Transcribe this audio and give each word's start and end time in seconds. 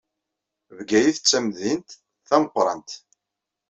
Bgayet 0.77 1.17
d 1.21 1.25
tamdint 1.29 1.89
tameqqṛant. 2.27 2.89